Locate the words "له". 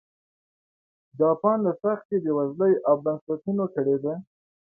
1.65-1.73